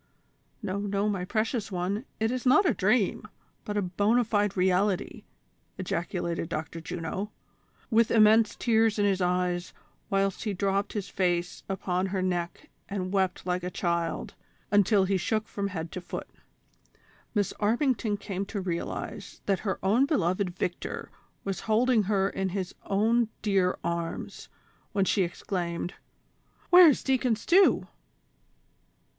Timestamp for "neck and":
12.23-13.13